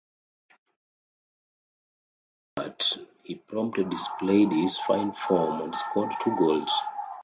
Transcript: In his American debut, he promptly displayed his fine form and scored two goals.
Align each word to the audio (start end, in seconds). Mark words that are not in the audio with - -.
In 2.57 2.63
his 2.63 2.93
American 2.95 3.05
debut, 3.05 3.13
he 3.23 3.35
promptly 3.35 3.83
displayed 3.83 4.51
his 4.51 4.79
fine 4.79 5.11
form 5.11 5.61
and 5.61 5.75
scored 5.75 6.11
two 6.23 6.35
goals. 6.37 6.71